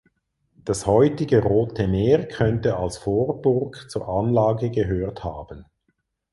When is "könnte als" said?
2.27-2.97